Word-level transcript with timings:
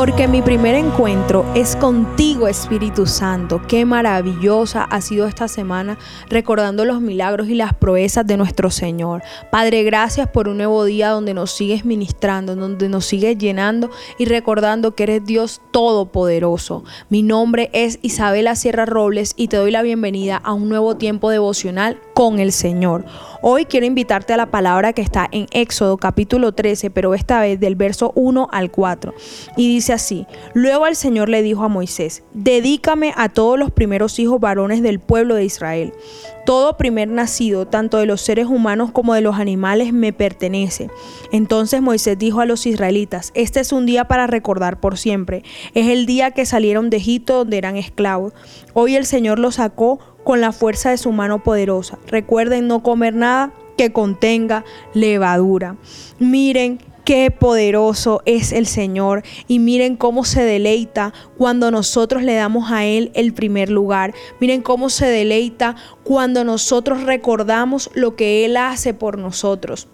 Porque 0.00 0.26
mi 0.28 0.40
primer 0.40 0.76
encuentro 0.76 1.44
es 1.54 1.76
contigo, 1.76 2.48
Espíritu 2.48 3.04
Santo. 3.04 3.60
Qué 3.68 3.84
maravillosa 3.84 4.82
ha 4.82 5.02
sido 5.02 5.26
esta 5.26 5.46
semana 5.46 5.98
recordando 6.30 6.86
los 6.86 7.02
milagros 7.02 7.48
y 7.48 7.54
las 7.54 7.74
proezas 7.74 8.26
de 8.26 8.38
nuestro 8.38 8.70
Señor. 8.70 9.20
Padre, 9.50 9.82
gracias 9.82 10.26
por 10.26 10.48
un 10.48 10.56
nuevo 10.56 10.86
día 10.86 11.10
donde 11.10 11.34
nos 11.34 11.50
sigues 11.50 11.84
ministrando, 11.84 12.56
donde 12.56 12.88
nos 12.88 13.04
sigues 13.04 13.36
llenando 13.36 13.90
y 14.16 14.24
recordando 14.24 14.94
que 14.94 15.02
eres 15.02 15.26
Dios 15.26 15.60
todopoderoso. 15.70 16.82
Mi 17.10 17.22
nombre 17.22 17.68
es 17.74 17.98
Isabela 18.00 18.56
Sierra 18.56 18.86
Robles 18.86 19.34
y 19.36 19.48
te 19.48 19.58
doy 19.58 19.70
la 19.70 19.82
bienvenida 19.82 20.38
a 20.38 20.54
un 20.54 20.70
nuevo 20.70 20.96
tiempo 20.96 21.28
devocional 21.28 22.00
con 22.14 22.38
el 22.38 22.52
Señor. 22.52 23.04
Hoy 23.42 23.64
quiero 23.64 23.86
invitarte 23.86 24.34
a 24.34 24.36
la 24.36 24.50
palabra 24.50 24.92
que 24.92 25.00
está 25.00 25.26
en 25.32 25.46
Éxodo 25.52 25.96
capítulo 25.96 26.52
13, 26.52 26.90
pero 26.90 27.14
esta 27.14 27.40
vez 27.40 27.58
del 27.58 27.74
verso 27.74 28.12
1 28.14 28.48
al 28.52 28.70
4. 28.70 29.14
Y 29.56 29.68
dice 29.68 29.89
así, 29.92 30.26
luego 30.54 30.86
el 30.86 30.96
Señor 30.96 31.28
le 31.28 31.42
dijo 31.42 31.64
a 31.64 31.68
Moisés, 31.68 32.22
dedícame 32.32 33.12
a 33.16 33.28
todos 33.28 33.58
los 33.58 33.70
primeros 33.70 34.18
hijos 34.18 34.40
varones 34.40 34.82
del 34.82 35.00
pueblo 35.00 35.34
de 35.34 35.44
Israel. 35.44 35.92
Todo 36.46 36.76
primer 36.76 37.08
nacido, 37.08 37.66
tanto 37.66 37.98
de 37.98 38.06
los 38.06 38.22
seres 38.22 38.46
humanos 38.46 38.90
como 38.92 39.14
de 39.14 39.20
los 39.20 39.36
animales, 39.36 39.92
me 39.92 40.12
pertenece. 40.12 40.88
Entonces 41.32 41.82
Moisés 41.82 42.18
dijo 42.18 42.40
a 42.40 42.46
los 42.46 42.66
israelitas, 42.66 43.30
este 43.34 43.60
es 43.60 43.72
un 43.72 43.86
día 43.86 44.08
para 44.08 44.26
recordar 44.26 44.80
por 44.80 44.98
siempre. 44.98 45.42
Es 45.74 45.88
el 45.88 46.06
día 46.06 46.30
que 46.30 46.46
salieron 46.46 46.90
de 46.90 46.96
Egipto 46.96 47.38
donde 47.38 47.58
eran 47.58 47.76
esclavos. 47.76 48.32
Hoy 48.74 48.96
el 48.96 49.06
Señor 49.06 49.38
los 49.38 49.56
sacó 49.56 49.98
con 50.24 50.40
la 50.40 50.52
fuerza 50.52 50.90
de 50.90 50.98
su 50.98 51.12
mano 51.12 51.42
poderosa. 51.42 51.98
Recuerden 52.06 52.68
no 52.68 52.82
comer 52.82 53.14
nada 53.14 53.52
que 53.80 53.92
contenga 53.92 54.62
levadura. 54.92 55.76
Miren 56.18 56.80
qué 57.06 57.30
poderoso 57.30 58.20
es 58.26 58.52
el 58.52 58.66
Señor 58.66 59.22
y 59.48 59.58
miren 59.58 59.96
cómo 59.96 60.26
se 60.26 60.42
deleita 60.42 61.14
cuando 61.38 61.70
nosotros 61.70 62.22
le 62.22 62.34
damos 62.34 62.70
a 62.70 62.84
Él 62.84 63.10
el 63.14 63.32
primer 63.32 63.70
lugar. 63.70 64.12
Miren 64.38 64.60
cómo 64.60 64.90
se 64.90 65.06
deleita 65.06 65.76
cuando 66.04 66.44
nosotros 66.44 67.04
recordamos 67.04 67.88
lo 67.94 68.16
que 68.16 68.44
Él 68.44 68.58
hace 68.58 68.92
por 68.92 69.16
nosotros. 69.16 69.88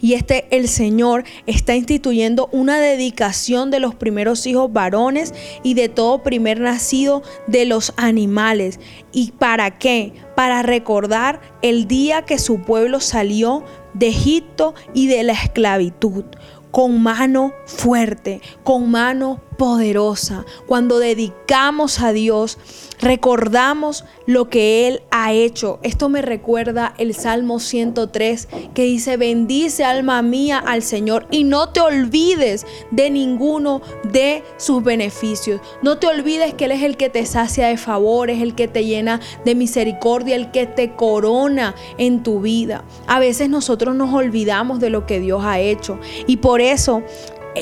Y 0.00 0.14
este 0.14 0.46
el 0.50 0.68
Señor 0.68 1.24
está 1.46 1.74
instituyendo 1.74 2.48
una 2.52 2.78
dedicación 2.78 3.70
de 3.70 3.80
los 3.80 3.94
primeros 3.94 4.46
hijos 4.46 4.72
varones 4.72 5.34
y 5.62 5.74
de 5.74 5.88
todo 5.88 6.22
primer 6.22 6.60
nacido 6.60 7.22
de 7.46 7.64
los 7.64 7.92
animales. 7.96 8.80
¿Y 9.12 9.32
para 9.32 9.78
qué? 9.78 10.12
Para 10.36 10.62
recordar 10.62 11.40
el 11.62 11.86
día 11.86 12.22
que 12.22 12.38
su 12.38 12.62
pueblo 12.62 13.00
salió 13.00 13.64
de 13.94 14.08
Egipto 14.08 14.74
y 14.94 15.08
de 15.08 15.22
la 15.22 15.32
esclavitud 15.32 16.24
con 16.70 17.02
mano 17.02 17.52
fuerte, 17.66 18.40
con 18.62 18.90
mano 18.90 19.40
poderosa. 19.60 20.46
Cuando 20.66 20.98
dedicamos 20.98 22.00
a 22.00 22.14
Dios, 22.14 22.56
recordamos 22.98 24.06
lo 24.24 24.48
que 24.48 24.88
Él 24.88 25.02
ha 25.10 25.34
hecho. 25.34 25.80
Esto 25.82 26.08
me 26.08 26.22
recuerda 26.22 26.94
el 26.96 27.14
Salmo 27.14 27.60
103 27.60 28.48
que 28.72 28.84
dice, 28.84 29.18
bendice 29.18 29.84
alma 29.84 30.22
mía 30.22 30.56
al 30.56 30.82
Señor 30.82 31.26
y 31.30 31.44
no 31.44 31.68
te 31.68 31.82
olvides 31.82 32.64
de 32.90 33.10
ninguno 33.10 33.82
de 34.10 34.42
sus 34.56 34.82
beneficios. 34.82 35.60
No 35.82 35.98
te 35.98 36.06
olvides 36.06 36.54
que 36.54 36.64
Él 36.64 36.72
es 36.72 36.82
el 36.82 36.96
que 36.96 37.10
te 37.10 37.26
sacia 37.26 37.66
de 37.66 37.76
favores, 37.76 38.40
el 38.40 38.54
que 38.54 38.66
te 38.66 38.86
llena 38.86 39.20
de 39.44 39.54
misericordia, 39.54 40.36
el 40.36 40.52
que 40.52 40.64
te 40.64 40.96
corona 40.96 41.74
en 41.98 42.22
tu 42.22 42.40
vida. 42.40 42.82
A 43.06 43.20
veces 43.20 43.50
nosotros 43.50 43.94
nos 43.94 44.14
olvidamos 44.14 44.80
de 44.80 44.88
lo 44.88 45.04
que 45.04 45.20
Dios 45.20 45.42
ha 45.44 45.60
hecho 45.60 45.98
y 46.26 46.38
por 46.38 46.62
eso 46.62 47.02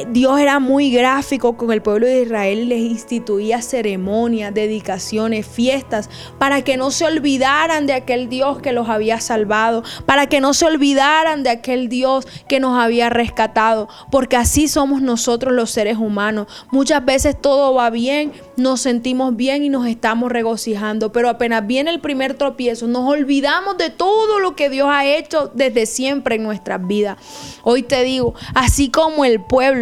Dios 0.09 0.39
era 0.39 0.59
muy 0.59 0.91
gráfico 0.91 1.57
con 1.57 1.73
el 1.73 1.81
pueblo 1.81 2.07
de 2.07 2.23
Israel 2.23 2.69
les 2.69 2.81
instituía 2.81 3.63
ceremonias, 3.63 4.53
dedicaciones, 4.53 5.47
fiestas, 5.47 6.11
para 6.39 6.61
que 6.63 6.77
no 6.77 6.91
se 6.91 7.07
olvidaran 7.07 7.87
de 7.87 7.95
aquel 7.95 8.29
Dios 8.29 8.61
que 8.61 8.73
los 8.75 8.91
había 8.91 9.19
salvado, 9.19 9.83
para 10.05 10.27
que 10.27 10.41
no 10.41 10.53
se 10.53 10.67
olvidaran 10.67 11.43
de 11.43 11.49
aquel 11.51 11.89
Dios 11.89 12.27
que 12.49 12.61
nos 12.61 12.79
había 12.79 13.09
rescatado, 13.09 13.89
porque 14.11 14.37
así 14.37 14.69
somos 14.69 15.01
nosotros 15.01 15.55
los 15.55 15.71
seres 15.71 15.97
humanos. 15.97 16.49
Muchas 16.71 17.03
veces 17.03 17.41
todo 17.41 17.73
va 17.73 17.89
bien, 17.89 18.33
nos 18.57 18.83
sentimos 18.83 19.37
bien 19.37 19.65
y 19.65 19.71
nos 19.71 19.87
estamos 19.87 20.31
regocijando, 20.31 21.13
pero 21.13 21.31
apenas 21.31 21.67
viene 21.67 21.91
el 21.91 22.01
primer 22.01 22.35
tropiezo, 22.35 22.89
nos 22.89 23.09
olvidamos 23.09 23.79
de 23.79 23.89
todo 23.89 24.39
lo 24.39 24.55
que 24.55 24.69
Dios 24.69 24.89
ha 24.91 25.07
hecho 25.07 25.51
desde 25.55 25.87
siempre 25.87 26.35
en 26.35 26.43
nuestras 26.43 26.87
vidas. 26.87 27.17
Hoy 27.63 27.83
te 27.83 28.05
digo, 28.05 28.35
así 28.55 28.91
como 28.91 29.25
el 29.25 29.41
pueblo 29.41 29.79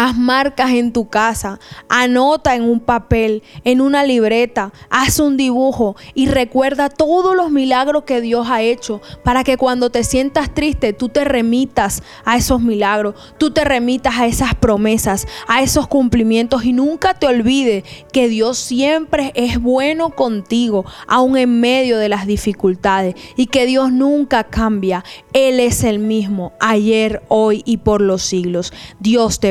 Haz 0.00 0.16
marcas 0.16 0.70
en 0.70 0.92
tu 0.92 1.08
casa, 1.08 1.58
anota 1.88 2.54
en 2.54 2.62
un 2.62 2.78
papel, 2.78 3.42
en 3.64 3.80
una 3.80 4.04
libreta, 4.04 4.72
haz 4.90 5.18
un 5.18 5.36
dibujo 5.36 5.96
y 6.14 6.28
recuerda 6.28 6.88
todos 6.88 7.34
los 7.34 7.50
milagros 7.50 8.04
que 8.04 8.20
Dios 8.20 8.46
ha 8.48 8.62
hecho 8.62 9.00
para 9.24 9.42
que 9.42 9.56
cuando 9.56 9.90
te 9.90 10.04
sientas 10.04 10.54
triste 10.54 10.92
tú 10.92 11.08
te 11.08 11.24
remitas 11.24 12.04
a 12.24 12.36
esos 12.36 12.60
milagros, 12.60 13.16
tú 13.38 13.50
te 13.50 13.64
remitas 13.64 14.14
a 14.18 14.28
esas 14.28 14.54
promesas, 14.54 15.26
a 15.48 15.62
esos 15.62 15.88
cumplimientos 15.88 16.64
y 16.64 16.72
nunca 16.72 17.14
te 17.14 17.26
olvides 17.26 17.82
que 18.12 18.28
Dios 18.28 18.56
siempre 18.56 19.32
es 19.34 19.60
bueno 19.60 20.10
contigo, 20.10 20.84
aun 21.08 21.36
en 21.36 21.58
medio 21.58 21.98
de 21.98 22.08
las 22.08 22.24
dificultades 22.24 23.16
y 23.34 23.46
que 23.46 23.66
Dios 23.66 23.90
nunca 23.90 24.44
cambia. 24.44 25.04
Él 25.32 25.58
es 25.58 25.82
el 25.82 25.98
mismo 25.98 26.52
ayer, 26.60 27.24
hoy 27.26 27.64
y 27.66 27.78
por 27.78 28.00
los 28.00 28.22
siglos. 28.22 28.72
Dios 29.00 29.40
te 29.40 29.50